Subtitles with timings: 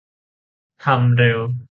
[0.83, 1.39] ทำเร็ว